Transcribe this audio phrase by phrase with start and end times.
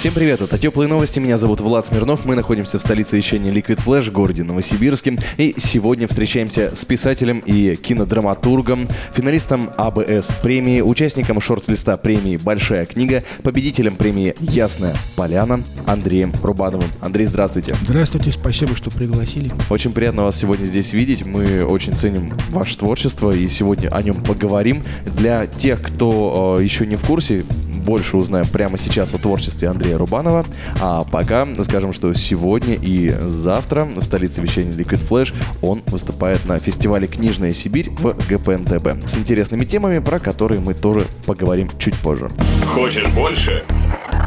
[0.00, 3.84] Всем привет, это Теплые новости, меня зовут Влад Смирнов, мы находимся в столице вещания Liquid
[3.84, 11.98] Flash, городе Новосибирске, и сегодня встречаемся с писателем и кинодраматургом, финалистом АБС премии, участником шорт-листа
[11.98, 16.88] премии «Большая книга», победителем премии «Ясная поляна» Андреем Рубановым.
[17.02, 17.76] Андрей, здравствуйте.
[17.82, 19.52] Здравствуйте, спасибо, что пригласили.
[19.68, 24.22] Очень приятно вас сегодня здесь видеть, мы очень ценим ваше творчество и сегодня о нем
[24.22, 24.82] поговорим.
[25.04, 27.44] Для тех, кто э, еще не в курсе,
[27.80, 30.46] больше узнаем прямо сейчас о творчестве Андрея Рубанова.
[30.80, 36.58] А пока скажем, что сегодня и завтра в столице вещания Liquid Flash он выступает на
[36.58, 42.30] фестивале «Книжная Сибирь» в ГПНТБ с интересными темами, про которые мы тоже поговорим чуть позже.
[42.66, 43.64] Хочешь больше?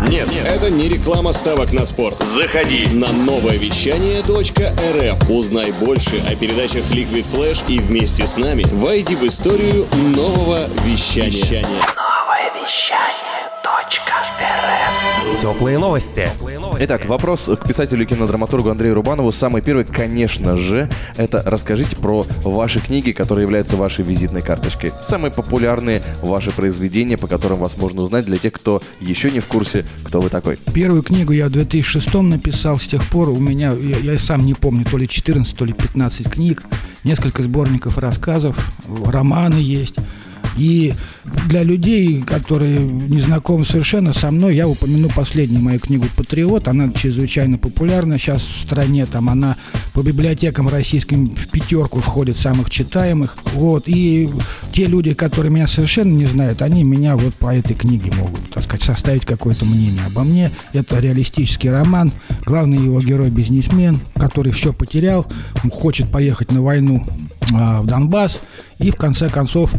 [0.08, 2.20] Нет, нет, это не реклама ставок на спорт.
[2.20, 5.30] Заходи на новое вещание .рф.
[5.30, 11.64] Узнай больше о передачах Liquid Flash и вместе с нами войди в историю нового вещания.
[11.64, 13.43] Новое вещание.
[15.40, 16.30] Теплые новости.
[16.80, 19.32] Итак, вопрос к писателю и кинодраматургу Андрею Рубанову.
[19.32, 24.92] Самый первый, конечно же, это расскажите про ваши книги, которые являются вашей визитной карточкой.
[25.06, 29.48] Самые популярные ваши произведения, по которым вас можно узнать для тех, кто еще не в
[29.48, 30.58] курсе, кто вы такой.
[30.74, 34.54] Первую книгу я в 2006 написал, с тех пор у меня, я, я сам не
[34.54, 36.64] помню, то ли 14, то ли 15 книг,
[37.04, 38.56] несколько сборников рассказов,
[39.06, 39.96] романы есть.
[40.58, 40.94] И
[41.48, 46.68] для людей, которые не знакомы совершенно со мной, я упомяну последнюю мою книгу «Патриот».
[46.68, 49.06] Она чрезвычайно популярна сейчас в стране.
[49.06, 49.58] Там она
[49.94, 53.38] по библиотекам российским в пятерку входит самых читаемых.
[53.54, 53.84] Вот.
[53.88, 54.30] И
[54.72, 58.64] те люди, которые меня совершенно не знают, они меня вот по этой книге могут, так
[58.64, 60.52] сказать, составить какое-то мнение обо мне.
[60.74, 62.12] Это реалистический роман.
[62.46, 65.26] Главный его герой– бизнесмен, который все потерял,
[65.72, 67.06] хочет поехать на войну
[67.54, 68.42] а, в Донбасс.
[68.80, 69.72] И в конце концов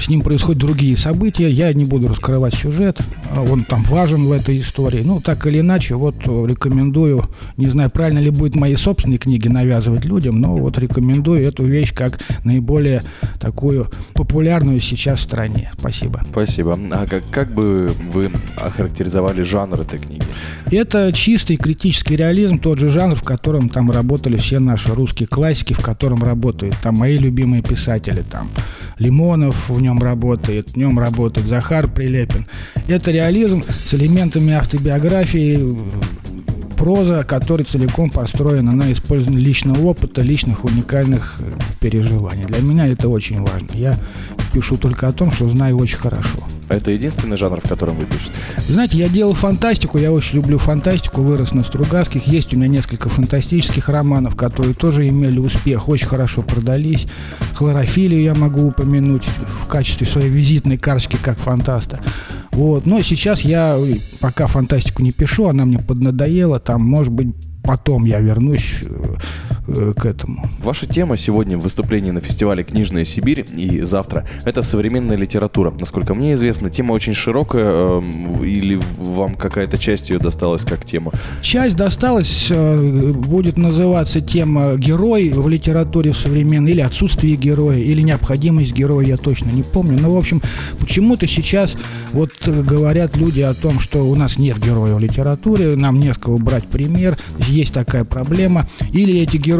[0.00, 1.50] с ним происходят другие события.
[1.50, 2.98] Я не буду раскрывать сюжет,
[3.34, 5.02] а он там важен в этой истории.
[5.04, 7.24] Ну, так или иначе, вот э, рекомендую,
[7.56, 11.92] не знаю, правильно ли будет мои собственные книги навязывать людям, но вот рекомендую эту вещь
[11.94, 13.02] как наиболее
[13.40, 15.70] такую популярную сейчас в стране.
[15.78, 16.22] Спасибо.
[16.26, 16.78] Спасибо.
[16.90, 20.22] А как, как бы вы охарактеризовали жанр этой книги?
[20.70, 25.72] Это чистый критический реализм, тот же жанр, в котором там работали все наши русские классики,
[25.72, 28.48] в котором работают там мои любимые писатели, там
[28.98, 32.46] Лимонов в нем работает, в нем работает Захар Прилепин.
[32.88, 35.76] Это реализм с элементами автобиографии,
[36.76, 42.44] проза, которая целиком построена на использовании личного опыта, личных уникальных э, переживаний.
[42.44, 43.68] Для меня это очень важно.
[43.72, 43.98] Я
[44.52, 46.38] пишу только о том, что знаю очень хорошо.
[46.68, 48.34] Это единственный жанр, в котором вы пишете?
[48.66, 52.26] Знаете, я делал фантастику, я очень люблю фантастику, вырос на Стругацких.
[52.26, 57.06] Есть у меня несколько фантастических романов, которые тоже имели успех, очень хорошо продались.
[57.54, 62.00] Хлорофилию я могу упомянуть в качестве своей визитной карточки как фантаста.
[62.50, 62.86] Вот.
[62.86, 63.78] Но сейчас я
[64.20, 66.58] пока фантастику не пишу, она мне поднадоела.
[66.58, 67.28] Там, может быть,
[67.62, 68.86] потом я вернусь э,
[69.50, 70.48] э, к этому.
[70.62, 75.74] Ваша тема сегодня в выступлении на фестивале «Книжная Сибирь» и завтра– это современная литература.
[75.78, 78.02] Насколько мне известно, тема очень широкая, э,
[78.44, 81.12] или вам какая-то часть ее досталась как тема?
[81.40, 88.72] Часть досталась, э, будет называться тема «Герой в литературе современной», или «Отсутствие героя», или «Необходимость
[88.72, 89.98] героя», я точно не помню.
[90.00, 90.42] Но, в общем,
[90.78, 91.76] почему-то сейчас
[92.12, 96.14] вот э, говорят люди о том, что у нас нет героя в литературе, нам не
[96.14, 98.66] с кого брать пример есть такая проблема.
[98.92, 99.55] Или эти герои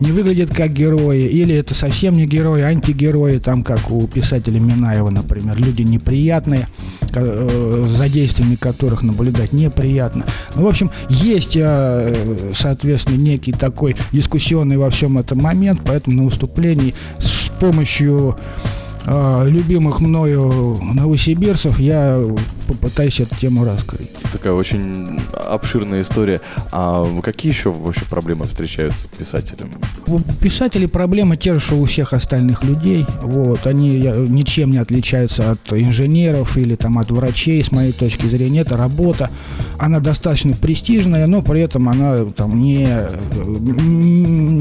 [0.00, 4.60] не выглядят как герои, или это совсем не герои, а антигерои, там как у писателя
[4.60, 6.68] Минаева, например, люди неприятные,
[7.12, 10.24] э, за действиями которых наблюдать неприятно.
[10.54, 16.24] Ну, в общем, есть, э, соответственно, некий такой дискуссионный во всем этом момент, поэтому на
[16.24, 18.36] выступлении с помощью
[19.06, 22.16] э, любимых мною новосибирцев я
[22.70, 24.12] попытаюсь эту тему раскрыть.
[24.32, 26.40] Такая очень обширная история.
[26.70, 29.70] А какие еще вообще проблемы встречаются писателям?
[30.06, 33.04] У писателей проблемы те же, что у всех остальных людей.
[33.22, 33.66] Вот.
[33.66, 33.90] Они
[34.28, 38.60] ничем не отличаются от инженеров или там, от врачей, с моей точки зрения.
[38.60, 39.30] Это работа.
[39.78, 42.86] Она достаточно престижная, но при этом она там, не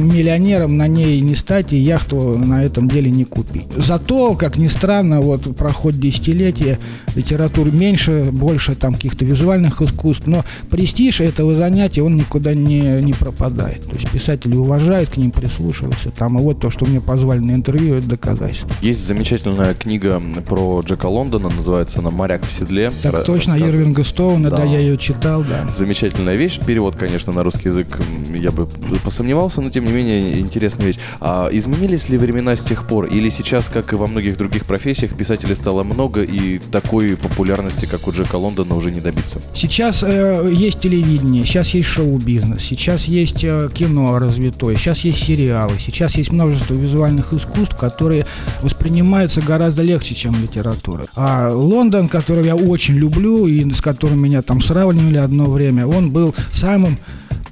[0.09, 3.67] миллионером на ней не стать и яхту на этом деле не купить.
[3.75, 6.79] Зато, как ни странно, вот проходит десятилетие,
[7.15, 12.79] литературы меньше, меньше, больше там каких-то визуальных искусств, но престиж этого занятия, он никуда не,
[13.01, 13.83] не пропадает.
[13.83, 16.11] То есть писатели уважают, к ним прислушиваются.
[16.11, 18.69] Там, и вот то, что мне позвали на интервью, это доказательство.
[18.81, 22.91] Есть замечательная книга про Джека Лондона, называется она «Моряк в седле».
[23.03, 24.57] Так точно, Ирвинга Стоуна, да.
[24.57, 25.67] да, я ее читал читал, да.
[25.75, 26.59] Замечательная вещь.
[26.59, 27.87] Перевод, конечно, на русский язык
[28.33, 28.67] я бы
[29.03, 30.99] посомневался, но тем не менее интересная вещь.
[31.19, 33.05] А изменились ли времена с тех пор?
[33.05, 38.07] Или сейчас, как и во многих других профессиях, писателей стало много и такой популярности, как
[38.07, 39.41] у Джека Лондона, уже не добиться?
[39.53, 45.73] Сейчас э, есть телевидение, сейчас есть шоу-бизнес, сейчас есть э, кино развитое, сейчас есть сериалы,
[45.79, 48.25] сейчас есть множество визуальных искусств, которые
[48.61, 51.05] воспринимаются гораздо легче, чем литература.
[51.15, 56.11] А Лондон, который я очень люблю и с которым меня там сравнивали одно время, он
[56.11, 56.99] был самым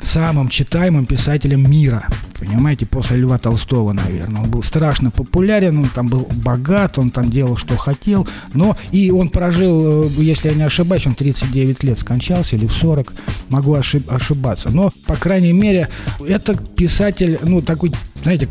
[0.02, 2.08] самым читаемым писателем мира.
[2.40, 4.44] Понимаете, после Льва Толстого, наверное.
[4.44, 8.28] Он был страшно популярен, он там был богат, он там делал, что хотел.
[8.54, 12.74] Но и он прожил, э, если я не ошибаюсь, он 39 лет скончался или в
[12.74, 13.14] 40.
[13.50, 14.70] Могу ошиб- ошибаться.
[14.70, 15.90] Но, по крайней мере,
[16.20, 17.92] это писатель, ну, такой,
[18.22, 18.50] знаете,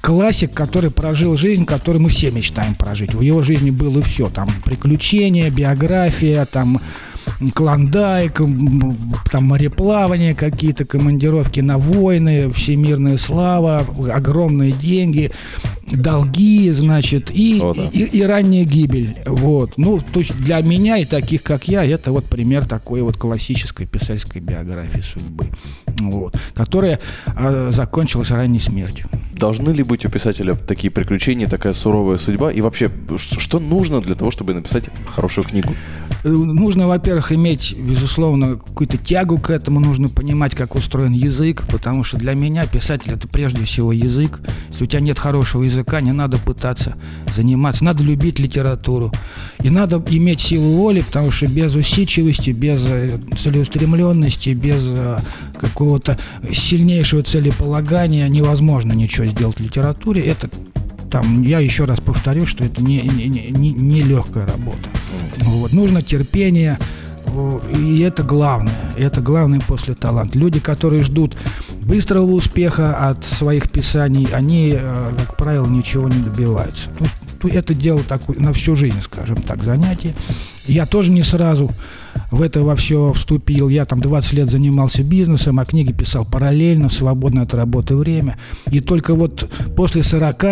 [0.00, 3.14] классик, который прожил жизнь, которую мы все мечтаем прожить.
[3.14, 4.26] В его жизни было все.
[4.26, 6.80] Там приключения, биография, там
[7.54, 8.40] клондайк,
[9.30, 15.30] там мореплавание какие-то, командировки на войны, всемирная слава, огромные деньги,
[15.90, 17.88] долги, значит, и, О, да.
[17.92, 19.16] и, и ранняя гибель.
[19.26, 19.76] Вот.
[19.76, 23.86] Ну, то есть для меня и таких, как я, это вот пример такой вот классической
[23.86, 25.46] писательской биографии судьбы,
[25.98, 29.08] вот, которая э, закончилась ранней смертью.
[29.32, 32.52] Должны ли быть у писателя такие приключения, такая суровая судьба?
[32.52, 35.74] И вообще, что нужно для того, чтобы написать хорошую книгу?
[36.24, 42.02] Э, нужно, во-первых, иметь, безусловно, какую-то тягу к этому, нужно понимать, как устроен язык, потому
[42.02, 44.40] что для меня писатель это прежде всего язык.
[44.70, 46.96] Если у тебя нет хорошего языка, не надо пытаться
[47.34, 49.12] заниматься, надо любить литературу.
[49.62, 55.18] И надо иметь силу воли, потому что без усидчивости, без э, целеустремленности, без э,
[55.60, 56.18] какого-то
[56.50, 60.22] сильнейшего целеполагания невозможно ничего сделать в литературе.
[60.22, 60.48] Это
[61.14, 64.88] там, я еще раз повторю, что это не, не, не, не легкая работа.
[65.42, 65.72] Вот.
[65.72, 66.76] Нужно терпение,
[67.72, 68.74] и это главное.
[68.98, 70.36] Это главное после таланта.
[70.36, 71.36] Люди, которые ждут
[71.82, 76.90] быстрого успеха от своих писаний, они, э, как правило, ничего не добиваются.
[77.44, 80.14] Это дело такое на всю жизнь, скажем так, занятие.
[80.66, 81.70] Я тоже не сразу
[82.30, 83.68] в это во все вступил.
[83.68, 88.38] Я там 20 лет занимался бизнесом, а книги писал параллельно, свободно от работы время.
[88.70, 90.42] И только вот после 40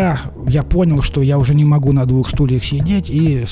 [0.49, 3.45] я понял, что я уже не могу на двух стульях сидеть, и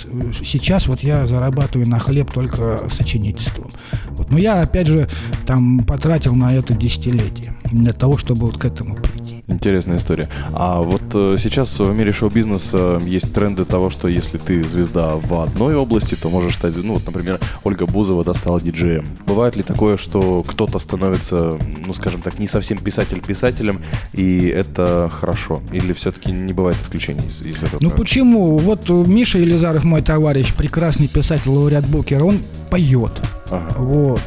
[0.45, 3.71] сейчас вот я зарабатываю на хлеб только сочинительством.
[4.17, 4.31] Вот.
[4.31, 5.09] Но я, опять же,
[5.47, 9.30] там потратил на это десятилетие для того, чтобы вот к этому прийти.
[9.51, 10.29] Интересная история.
[10.53, 15.43] А вот э, сейчас в мире шоу-бизнеса есть тренды того, что если ты звезда в
[15.43, 19.05] одной области, то можешь стать, ну вот, например, Ольга Бузова да, стала диджеем.
[19.27, 23.83] Бывает ли такое, что кто-то становится, ну скажем так, не совсем писатель писателем,
[24.13, 25.59] и это хорошо?
[25.73, 27.79] Или все-таки не бывает исключений из, из этого?
[27.83, 28.57] Ну почему?
[28.59, 32.39] Вот Миша Елизаров, мой товарищ, прекрасный писатель, лауреат Букера, он
[32.71, 33.13] поет.
[33.51, 33.75] Ага.
[33.79, 34.23] Вот.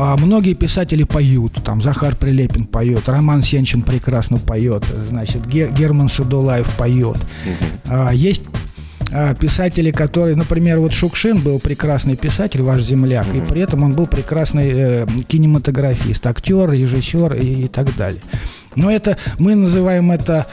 [0.00, 6.72] А многие писатели поют, там Захар Прилепин поет, Роман Сенчин прекрасно поет, значит, Герман Судулаев
[6.76, 7.16] поет.
[7.16, 8.10] Угу.
[8.12, 8.42] Есть
[9.10, 13.44] а, писатели, которые, например, вот Шукшин был прекрасный писатель, ваш земляк, mm-hmm.
[13.44, 18.20] и при этом он был прекрасный э, кинематографист, актер, режиссер и, и так далее.
[18.76, 20.46] Но это мы называем это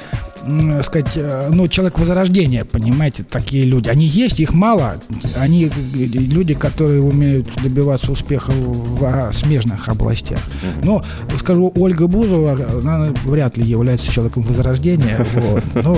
[0.83, 3.89] сказать, э, ну, человек возрождения, понимаете, такие люди.
[3.89, 4.95] Они есть, их мало.
[5.38, 10.39] Они люди, которые умеют добиваться успеха в смежных областях.
[10.83, 11.03] Но,
[11.39, 15.25] скажу, Ольга Бузова, она вряд ли является человеком возрождения.
[15.36, 15.63] Вот.
[15.75, 15.98] Но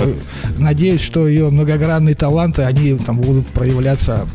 [0.58, 4.26] надеюсь, что ее многогранные таланты, они там будут проявляться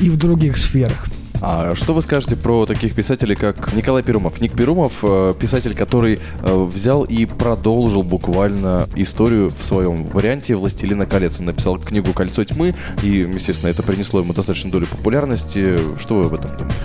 [0.00, 1.06] и в других сферах.
[1.40, 4.40] А что вы скажете про таких писателей, как Николай Перумов?
[4.40, 11.06] Ник Перумов э, писатель, который э, взял и продолжил буквально историю в своем варианте «Властелина
[11.06, 11.38] колец».
[11.38, 15.78] Он написал книгу «Кольцо тьмы», и, естественно, это принесло ему достаточно долю популярности.
[15.98, 16.76] Что вы об этом думаете?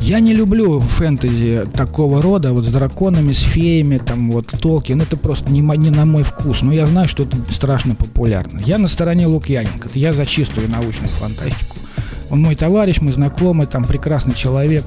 [0.00, 5.16] Я не люблю фэнтези такого рода, вот с драконами, с феями, там вот Толкин, это
[5.16, 8.60] просто не, не на мой вкус, но я знаю, что это страшно популярно.
[8.64, 11.76] Я на стороне Лукьяненко, я за чистую научную фантастику.
[12.30, 14.84] Он мой товарищ, мы знакомы, там прекрасный человек.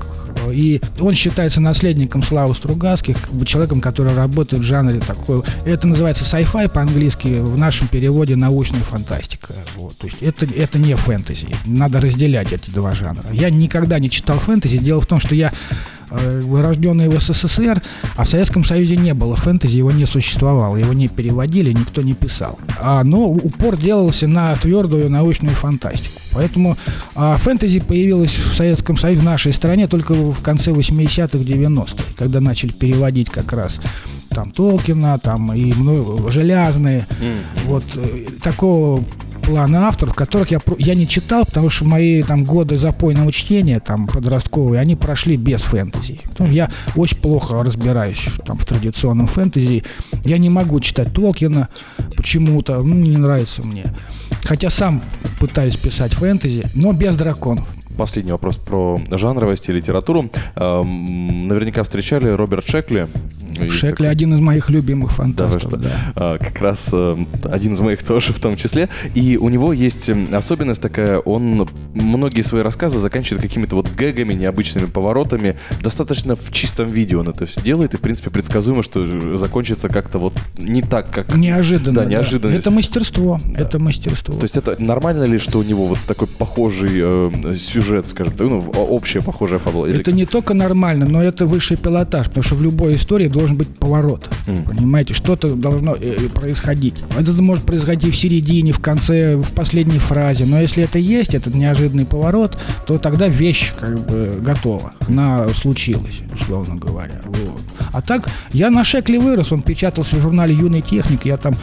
[0.51, 5.41] И он считается наследником Славы Стругацких, как бы человеком, который работает в жанре такой.
[5.65, 9.53] Это называется sci-fi по-английски, в нашем переводе научная фантастика.
[9.75, 9.97] Вот.
[9.97, 11.47] То есть это, это не фэнтези.
[11.65, 13.25] Надо разделять эти два жанра.
[13.31, 14.77] Я никогда не читал фэнтези.
[14.77, 15.51] Дело в том, что я
[16.15, 17.81] Э, рожденные в СССР,
[18.15, 22.13] а в Советском Союзе не было фэнтези, его не существовало, его не переводили, никто не
[22.13, 22.59] писал.
[22.79, 26.21] А, но упор делался на твердую научную фантастику.
[26.31, 26.77] Поэтому
[27.15, 32.39] а, фэнтези появилось в Советском Союзе, в нашей стране, только в конце 80-х, 90-х, когда
[32.39, 33.79] начали переводить как раз
[34.29, 37.07] там Толкина, там и много, железные.
[37.09, 37.37] Mm-hmm.
[37.65, 39.03] Вот э, такого
[39.43, 44.07] плана авторов, которых я, я не читал, потому что мои там годы запойного чтения, там,
[44.07, 46.19] подростковые, они прошли без фэнтези.
[46.39, 49.83] Я очень плохо разбираюсь там в традиционном фэнтези.
[50.23, 51.69] Я не могу читать Толкина
[52.15, 53.85] почему-то, ну, не нравится мне.
[54.43, 55.01] Хотя сам
[55.39, 60.29] пытаюсь писать фэнтези, но без драконов последний вопрос про жанровость и литературу.
[60.55, 63.07] Эм, наверняка встречали Роберт Шекли.
[63.69, 65.71] Шекли один из моих любимых фантастов.
[65.71, 66.13] Да, да.
[66.15, 68.89] А, как раз э, один из моих тоже в том числе.
[69.13, 74.33] И у него есть эм, особенность такая, он многие свои рассказы заканчивает какими-то вот гэгами,
[74.33, 75.57] необычными поворотами.
[75.81, 80.19] Достаточно в чистом виде он это все делает, и, в принципе, предсказуемо, что закончится как-то
[80.19, 81.35] вот не так, как...
[81.35, 82.01] Неожиданно.
[82.01, 82.53] Да, неожиданно.
[82.53, 82.59] Да.
[82.59, 83.39] Это мастерство.
[83.45, 83.61] Да.
[83.61, 84.33] Это мастерство.
[84.33, 88.47] То есть это нормально ли, что у него вот такой похожий э, сюжет, скажем так,
[88.47, 89.87] ну, общая похожая фабула?
[89.87, 93.69] Это не только нормально, но это высший пилотаж, потому что в любой истории должен быть
[93.69, 94.29] поворот.
[94.47, 94.67] Mm.
[94.67, 96.95] Понимаете, что-то должно э, э, происходить.
[97.17, 100.45] Это может происходить в середине, в конце, в последней фразе.
[100.45, 102.57] Но если это есть, этот неожиданный поворот,
[102.87, 104.93] то тогда вещь как бы готова.
[105.07, 107.21] Она случилась, условно говоря.
[107.25, 107.61] Вот.
[107.91, 111.55] А так, я на Шекле вырос, он печатался в журнале «Юный техник», я там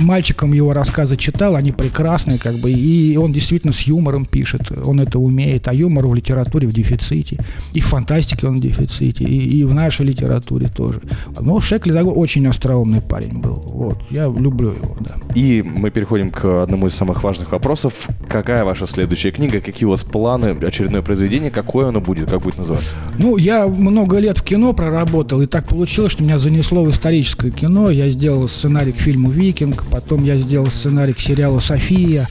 [0.00, 5.00] мальчикам его рассказы читал, они прекрасные, как бы, и он действительно с юмором пишет, он
[5.00, 7.38] это умеет, а юмор в литературе в дефиците,
[7.72, 11.00] и в фантастике он в дефиците, и, и в нашей литературе тоже.
[11.40, 13.64] Но Шекли такой очень остроумный парень был.
[13.68, 13.98] Вот.
[14.10, 15.14] Я люблю его, да.
[15.34, 18.08] И мы переходим к одному из самых важных вопросов.
[18.28, 19.60] Какая ваша следующая книга?
[19.60, 20.56] Какие у вас планы?
[20.62, 21.50] Очередное произведение?
[21.50, 22.30] Какое оно будет?
[22.30, 22.94] Как будет называться?
[23.18, 27.50] Ну, я много лет в кино проработал, и так получилось, что меня занесло в историческое
[27.50, 27.90] кино.
[27.90, 32.26] Я сделал сценарий к фильму «Викинг», потом я сделал сценарий к сериалу «София».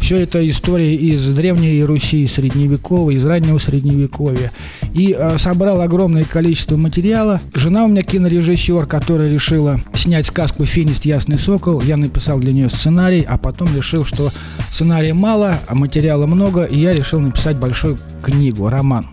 [0.00, 4.52] Все это история из Древней Руси, Средневековой, из раннего Средневековья.
[4.94, 7.40] И э, собрал огромное количество материала.
[7.54, 11.06] Жена у меня кинорежиссер, которая решила снять сказку «Финист.
[11.06, 11.82] Ясный сокол».
[11.82, 14.30] Я написал для нее сценарий, а потом решил, что
[14.70, 19.06] сценария мало, а материала много, и я решил написать большую книгу, роман.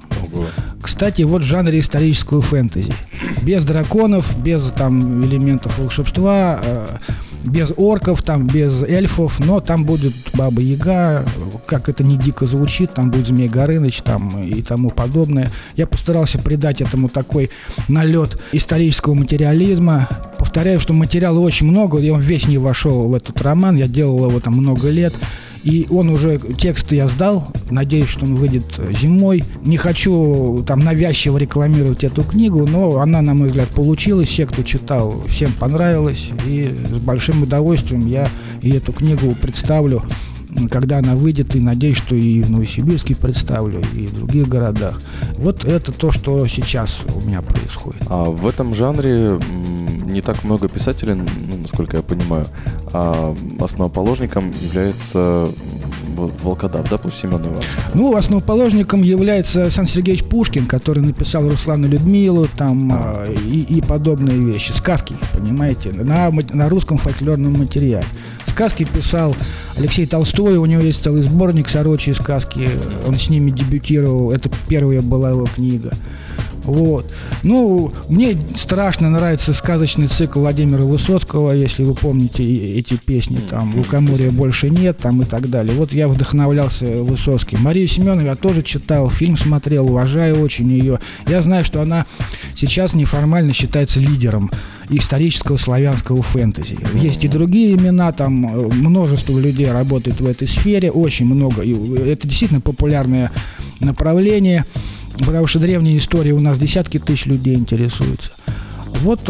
[0.82, 2.94] Кстати, вот в жанре историческую фэнтези.
[3.42, 6.86] Без драконов, без там элементов волшебства, э,
[7.44, 11.26] без орков, там без эльфов, но там будет Баба Яга,
[11.66, 15.52] как это не дико звучит, там будет Змей Горыныч там и тому подобное.
[15.76, 17.50] Я постарался придать этому такой
[17.88, 20.08] налет исторического материализма.
[20.38, 24.40] Повторяю, что материала очень много, он весь не вошел в этот роман, я делал его
[24.40, 25.14] там много лет.
[25.64, 28.66] И он уже, текст я сдал, надеюсь, что он выйдет
[29.00, 29.44] зимой.
[29.66, 34.30] Не хочу там навязчиво рекламировать эту книгу, но она, на мой взгляд, получилась.
[34.30, 36.32] Все, кто читал, всем понравилось.
[36.46, 38.28] И с большим удовольствием я
[38.62, 40.04] и эту книгу представлю
[40.70, 45.02] когда она выйдет, и надеюсь, что и в Новосибирске представлю, и в других городах.
[45.38, 48.04] Вот это то, что сейчас у меня происходит.
[48.08, 49.40] А в этом жанре
[50.14, 51.26] не так много писателей, ну,
[51.58, 52.46] насколько я понимаю,
[52.94, 55.50] а основоположником является
[56.16, 57.60] Волкодав, да, пусть Семенова?
[57.94, 63.26] Ну, основоположником является Сан Сергеевич Пушкин, который написал Руслану Людмилу там а.
[63.46, 64.72] и, и подобные вещи.
[64.72, 68.06] Сказки, понимаете, на, на русском фольклорном материале.
[68.46, 69.36] Сказки писал
[69.76, 72.70] Алексей Толстой, у него есть целый сборник «Сорочьи сказки»,
[73.08, 75.92] он с ними дебютировал, это первая была его книга.
[76.64, 77.14] Вот.
[77.44, 84.32] Ну, мне страшно нравится сказочный цикл Владимира Высоцкого, если вы помните эти песни, там, «Лукоморья
[84.32, 85.76] больше нет», там и так далее.
[85.76, 87.62] Вот я вдохновлялся Высоцким.
[87.62, 91.00] Марию Семенову я тоже читал, фильм смотрел, уважаю очень ее.
[91.28, 92.06] Я знаю, что она
[92.56, 94.52] сейчас неформально считается лидером
[94.90, 96.78] исторического славянского фэнтези.
[96.94, 101.62] Есть и другие имена, там э, множество людей работает в этой сфере, очень много.
[101.62, 101.74] И
[102.10, 103.32] это действительно популярное
[103.80, 104.66] направление.
[105.20, 108.32] Потому что древняя история у нас десятки тысяч людей интересуются.
[109.02, 109.22] Вот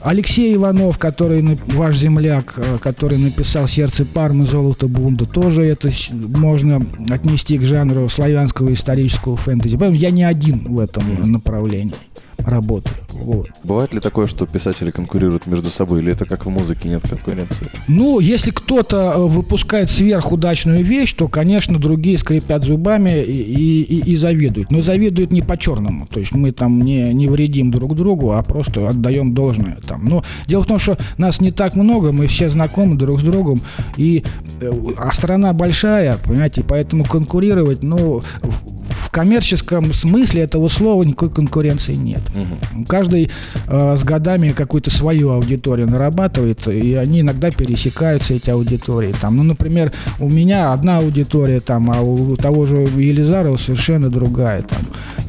[0.00, 6.86] Алексей Иванов, который ваш земляк, э, который написал «Сердце Пармы», «Золото Бунда», тоже это можно
[7.10, 9.76] отнести к жанру славянского исторического фэнтези.
[9.76, 11.94] Поэтому я не один в этом направлении
[12.46, 12.96] работаю.
[13.12, 13.48] Вот.
[13.64, 17.68] Бывает ли такое, что писатели конкурируют между собой, или это как в музыке нет конкуренции?
[17.88, 24.16] Ну, если кто-то э, выпускает сверхудачную вещь, то, конечно, другие скрипят зубами и, и, и
[24.16, 24.70] завидуют.
[24.70, 26.06] Но завидуют не по-черному.
[26.06, 29.78] То есть мы там не, не вредим друг другу, а просто отдаем должное.
[29.86, 30.04] Там.
[30.04, 33.60] Но дело в том, что нас не так много, мы все знакомы друг с другом,
[33.96, 34.22] и,
[34.60, 38.22] э, а страна большая, понимаете, поэтому конкурировать, ну,
[39.16, 42.20] коммерческом смысле этого слова никакой конкуренции нет.
[42.34, 42.84] Угу.
[42.84, 43.30] Каждый
[43.66, 49.14] э, с годами какую-то свою аудиторию нарабатывает, и они иногда пересекаются, эти аудитории.
[49.18, 54.60] Там, ну, например, у меня одна аудитория, там, а у того же Елизарова совершенно другая.
[54.60, 54.80] Там.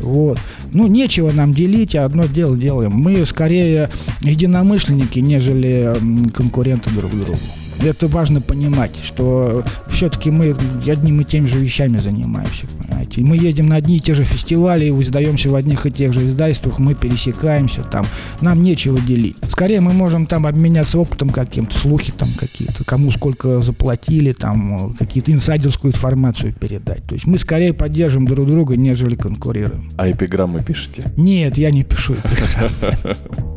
[0.01, 0.37] Вот.
[0.73, 2.91] Ну, нечего нам делить, а одно дело делаем.
[2.93, 3.87] Мы скорее
[4.19, 5.95] единомышленники, нежели
[6.33, 7.39] конкуренты друг другу.
[7.81, 10.55] Это важно понимать, что все-таки мы
[10.87, 13.21] одним и теми же вещами занимаемся, понимаете.
[13.21, 16.79] Мы ездим на одни и те же фестивали, издаемся в одних и тех же издательствах,
[16.79, 18.05] мы пересекаемся там.
[18.41, 19.37] Нам нечего делить.
[19.49, 25.31] Скорее мы можем там обменяться опытом каким-то, слухи там какие-то, кому сколько заплатили, там какие-то
[25.31, 27.03] инсайдерскую информацию передать.
[27.05, 29.87] То есть мы скорее поддерживаем друг друга, нежели конкурируем.
[29.97, 31.03] А эпиграммы пишете?
[31.15, 33.53] Нет, я не пишу эпиграммы.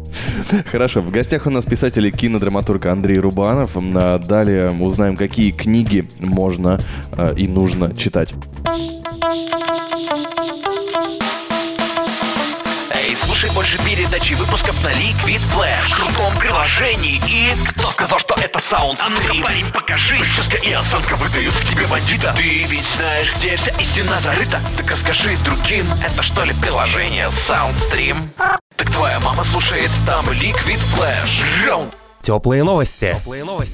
[0.71, 3.73] Хорошо, в гостях у нас писатель и кинодраматург Андрей Рубанов.
[3.77, 6.81] А далее узнаем, какие книги можно
[7.13, 8.35] э, и нужно читать.
[12.93, 17.21] Эй, слушай больше передачи выпусков на Liquid Flash в крутом приложении.
[17.29, 19.01] И кто сказал, что это саунд?
[19.05, 20.17] А ну-ка, парень, покажи.
[20.17, 22.35] Прическа и осанка выдают тебе бандита.
[22.37, 24.59] Ты ведь знаешь, где вся истина зарыта.
[24.77, 28.60] Так расскажи другим, это что ли приложение Soundstream?
[29.01, 31.43] Твоя мама слушает там Liquid Flash.
[31.65, 31.95] Раунд.
[32.23, 33.17] Теплые новости.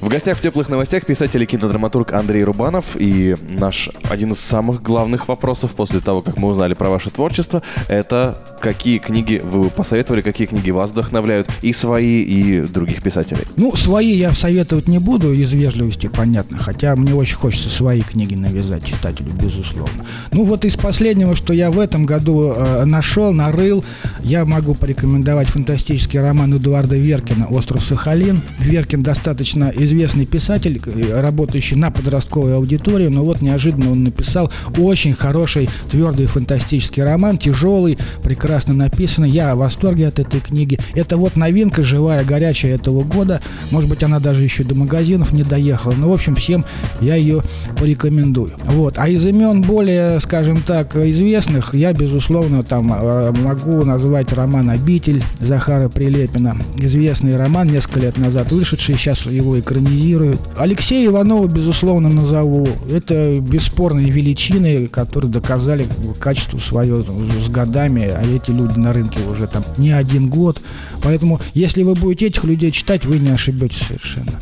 [0.05, 2.95] В гостях в теплых новостях писатель и кинодраматург Андрей Рубанов.
[2.95, 7.61] И наш один из самых главных вопросов после того, как мы узнали про ваше творчество,
[7.89, 13.43] это какие книги вы посоветовали, какие книги вас вдохновляют, и свои, и других писателей.
[13.57, 16.57] Ну, свои я советовать не буду, из вежливости, понятно.
[16.57, 20.05] Хотя мне очень хочется свои книги навязать читателю, безусловно.
[20.31, 23.83] Ну, вот из последнего, что я в этом году э, нашел, нарыл,
[24.21, 28.36] я могу порекомендовать фантастический роман Эдуарда Веркина «Остров Сахалин».
[28.59, 35.13] Веркин достаточно известный писатель, э, работающий на подростковой аудитории, но вот неожиданно он написал очень
[35.13, 39.29] хороший, твердый фантастический роман, тяжелый, прекрасно написанный.
[39.29, 40.79] Я в восторге от этой книги.
[40.93, 43.41] Это вот новинка, живая, горячая этого года.
[43.71, 45.93] Может быть, она даже еще до магазинов не доехала.
[45.93, 46.63] Но, в общем, всем
[47.01, 47.43] я ее
[47.77, 48.51] порекомендую.
[48.65, 48.97] Вот.
[48.97, 55.23] А из имен более, скажем так, известных, я, безусловно, там э, могу назвать роман «Обитель»
[55.39, 56.57] Захара Прилепина.
[56.77, 60.39] Известный роман несколько лет назад вышедший, сейчас его экранизируют.
[60.57, 62.67] Алексея Иванова, безусловно, назову.
[62.89, 65.85] Это бесспорные величины, которые доказали
[66.19, 70.61] качество свое с годами, а эти люди на рынке уже там не один год.
[71.03, 74.39] Поэтому, если вы будете этих людей читать, вы не ошибетесь совершенно.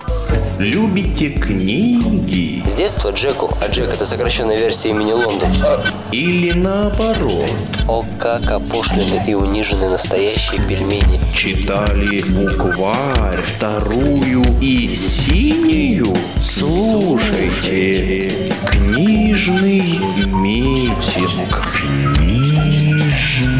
[0.59, 2.63] Любите книги?
[2.67, 5.49] С детства Джеку, а Джек это сокращенная версия имени Лондон.
[6.11, 7.51] Или наоборот?
[7.87, 11.19] О, как опошлены и унижены настоящие пельмени.
[11.35, 13.39] Читали букварь,
[13.79, 16.15] вторую и синюю?
[16.41, 18.31] Слушайте,
[18.71, 21.61] книжный митинг.
[22.15, 23.51] Книжный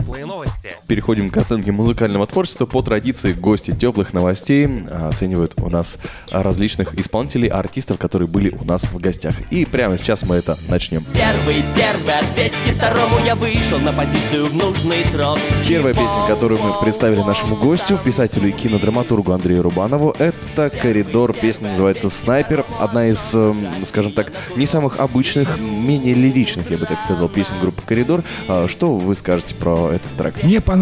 [0.91, 2.67] Переходим к оценке музыкального творчества.
[2.67, 5.99] По традиции гости теплых новостей оценивают у нас
[6.33, 9.37] различных исполнителей, артистов, которые были у нас в гостях.
[9.53, 11.05] И прямо сейчас мы это начнем.
[11.15, 15.39] Первый, первый, ответьте второму, я вышел на позицию в нужный срок.
[15.69, 21.35] Первая песня, которую мы представили нашему гостю, писателю и кинодраматургу Андрею Рубанову, это «Коридор».
[21.35, 22.65] Песня называется «Снайпер».
[22.81, 27.55] Одна из, эм, скажем так, не самых обычных, менее лиричных, я бы так сказал, песен
[27.61, 28.25] группы «Коридор».
[28.49, 30.43] А Что вы скажете про этот трек?
[30.43, 30.80] Мне понравилось,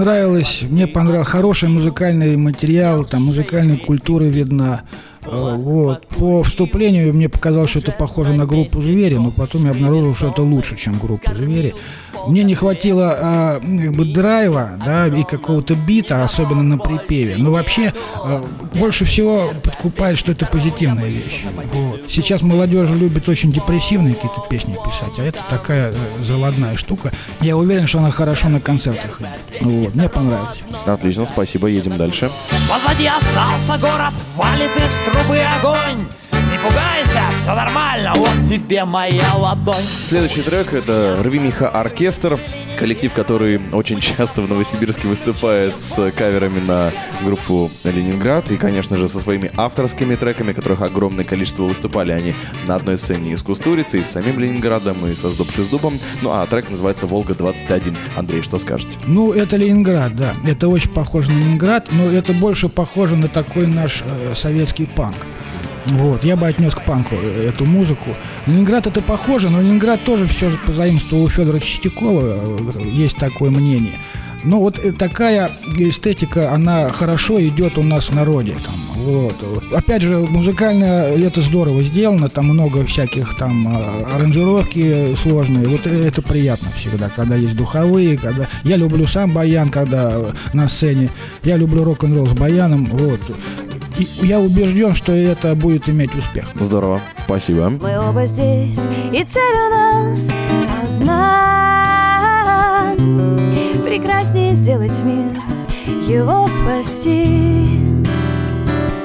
[0.68, 4.82] мне понравился хороший музыкальный материал, там музыкальная культура видна.
[5.22, 6.06] Э, Вот.
[6.08, 10.28] По вступлению мне показалось, что это похоже на группу «Звери», но потом я обнаружил, что
[10.28, 11.74] это лучше, чем группа «Звери».
[12.26, 17.36] Мне не хватило а, как бы драйва, да, и какого-то бита, особенно на припеве.
[17.38, 21.44] Но вообще а, больше всего подкупает, что это позитивная вещь.
[21.72, 22.02] Вот.
[22.08, 27.12] Сейчас молодежь любит очень депрессивные какие-то песни писать, а это такая э, заводная штука.
[27.40, 29.62] Я уверен, что она хорошо на концертах идет.
[29.62, 29.94] Вот.
[29.94, 30.58] Мне понравилось.
[30.86, 32.30] Отлично, спасибо, едем дальше.
[32.68, 36.06] Позади остался город, валит из трубы огонь.
[36.58, 39.74] Не пугайся, все нормально, вот тебе моя ладонь.
[40.08, 42.38] Следующий трек— это «Рви Миха Оркестр».
[42.78, 46.92] Коллектив, который очень часто в Новосибирске выступает с каверами на
[47.24, 52.34] группу «Ленинград» и, конечно же, со своими авторскими треками, которых огромное количество выступали они
[52.66, 55.98] на одной сцене и с Кустурицей, и с самим Ленинградом, и со «Сдобши с дубом».
[56.22, 57.96] Ну, а трек называется «Волга-21».
[58.16, 58.96] Андрей, что скажете?
[59.06, 60.32] Ну, это Ленинград, да.
[60.44, 65.16] Это очень похоже на Ленинград, но это больше похоже на такой наш э, советский панк.
[65.86, 68.10] Вот, я бы отнес к панку э, эту музыку.
[68.46, 73.98] Ленинград это похоже, но Ленинград тоже все позаимствовал у Федора Чистякова, э, есть такое мнение.
[74.44, 78.56] Но вот э, такая эстетика, она хорошо идет у нас в народе.
[78.64, 79.34] Там, вот.
[79.72, 85.66] Опять же, музыкально это здорово сделано, там много всяких там а, аранжировки сложные.
[85.66, 88.48] Вот это приятно всегда, когда есть духовые, когда...
[88.64, 91.10] Я люблю сам баян, когда на сцене.
[91.42, 92.84] Я люблю рок-н-ролл с баяном.
[92.92, 93.20] Вот
[93.98, 96.50] и я убежден, что это будет иметь успех.
[96.54, 97.70] Здорово, спасибо.
[97.70, 98.80] Мы оба здесь,
[99.12, 100.28] и цель у нас
[100.82, 102.92] одна.
[103.84, 105.32] Прекраснее сделать мир,
[106.06, 107.97] его спасти.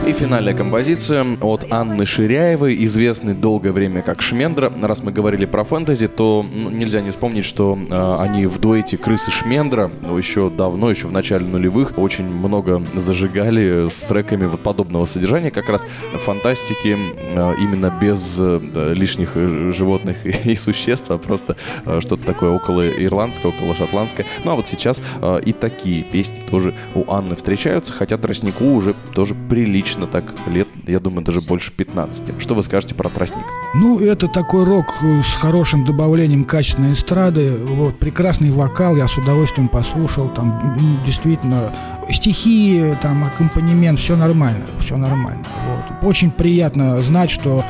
[0.05, 4.69] И финальная композиция от Анны Ширяевой, известной долгое время как Шмендра.
[4.81, 8.97] Раз мы говорили про фэнтези, то ну, нельзя не вспомнить, что э, они в дуэте
[8.97, 14.59] Крысы Шмендра ну, еще давно, еще в начале нулевых, очень много зажигали с треками вот
[14.61, 15.85] подобного содержания, как раз
[16.25, 22.49] фантастики э, именно без э, лишних э, животных и существ, а просто э, что-то такое
[22.49, 24.25] около ирландское, около шотландское.
[24.43, 28.95] Ну а вот сейчас э, и такие песни тоже у Анны встречаются, хотя тростнику уже
[29.13, 32.41] тоже прилично так лет, я думаю, даже больше 15.
[32.41, 33.43] Что вы скажете про тростник?
[33.75, 37.55] Ну, это такой рок с хорошим добавлением качественной эстрады.
[37.55, 40.29] Вот, прекрасный вокал, я с удовольствием послушал.
[40.29, 41.71] Там действительно
[42.11, 45.43] стихи, там аккомпанемент, все нормально, все нормально.
[45.67, 46.07] Вот.
[46.07, 47.63] Очень приятно знать, что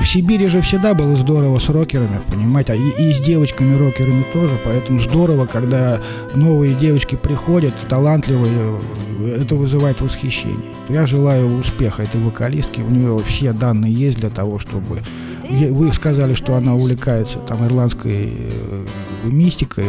[0.00, 5.00] в Сибири же всегда было здорово с рокерами, понимаете, и, и с девочками-рокерами тоже, поэтому
[5.00, 6.00] здорово, когда
[6.34, 8.78] новые девочки приходят, талантливые,
[9.36, 10.74] это вызывает восхищение.
[10.88, 15.02] Я желаю успеха этой вокалистке, у нее все данные есть для того, чтобы...
[15.48, 18.84] Вы сказали, что она увлекается там ирландской э,
[19.24, 19.86] мистикой,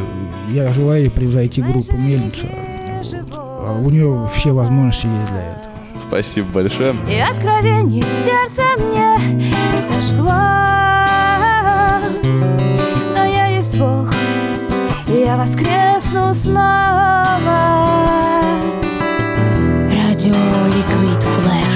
[0.53, 2.47] я желаю ей превзойти группу Мельница.
[2.47, 3.29] Вот.
[3.31, 5.68] А у нее все возможности есть для этого.
[5.99, 6.95] Спасибо большое.
[7.09, 9.17] И откровение сердце мне
[9.91, 10.31] сожгло.
[13.15, 14.11] Но я есть Бог
[15.07, 17.39] И я воскресну снова.
[19.91, 21.68] Радио Liquid Flash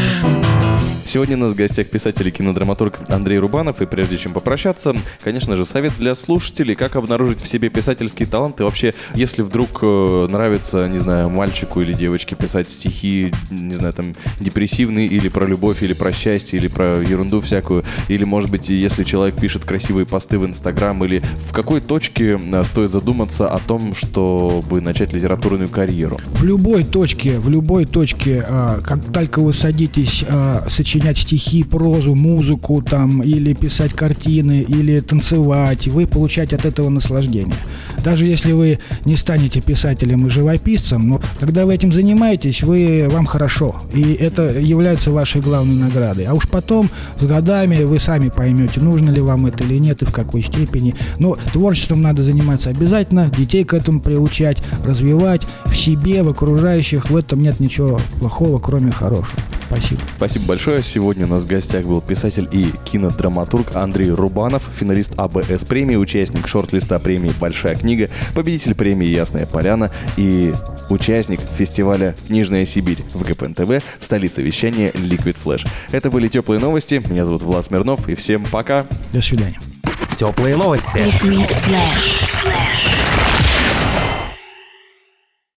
[1.14, 3.84] Сегодня у нас в гостях писатель и кинодраматург Андрей Рубанов.
[3.84, 8.60] И прежде чем попрощаться, конечно же, совет для слушателей, как обнаружить в себе писательский талант.
[8.60, 13.94] И вообще, если вдруг э, нравится, не знаю, мальчику или девочке писать стихи, не знаю,
[13.94, 18.70] там, депрессивные, или про любовь, или про счастье, или про ерунду всякую, или, может быть,
[18.70, 23.60] если человек пишет красивые посты в Инстаграм, или в какой точке э, стоит задуматься о
[23.60, 26.18] том, чтобы начать литературную карьеру?
[26.40, 30.66] В любой точке, в любой точке, а, как только вы садитесь а,
[31.04, 37.56] сочинять стихи, прозу, музыку там, или писать картины, или танцевать, вы получаете от этого наслаждение.
[38.04, 43.26] Даже если вы не станете писателем и живописцем, но когда вы этим занимаетесь, вы, вам
[43.26, 43.76] хорошо.
[43.94, 46.26] И это является вашей главной наградой.
[46.26, 46.90] А уж потом,
[47.20, 50.96] с годами, вы сами поймете, нужно ли вам это или нет, и в какой степени.
[51.20, 57.10] Но творчеством надо заниматься обязательно, детей к этому приучать, развивать в себе, в окружающих.
[57.10, 59.38] В этом нет ничего плохого, кроме хорошего.
[59.68, 60.02] Спасибо.
[60.18, 60.84] Спасибо большое.
[60.84, 66.48] Сегодня у нас в гостях был писатель и кинодраматург Андрей Рубанов, финалист АБС премии, участник
[66.48, 70.54] шорт-листа премии «Большая книга», победитель премии «Ясная поляна» и
[70.90, 75.68] участник фестиваля «Книжная Сибирь» в ГПНТВ в столице вещания Liquid Flash.
[75.92, 77.02] Это были теплые новости.
[77.08, 78.86] Меня зовут Влад Смирнов, и всем пока.
[79.12, 79.60] До свидания.
[80.16, 80.98] Теплые новости.
[80.98, 82.83] Liquid Flash